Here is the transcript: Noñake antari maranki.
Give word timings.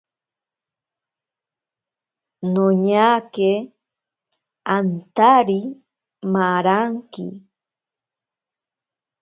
Noñake 2.53 3.51
antari 4.75 5.59
maranki. 6.33 7.25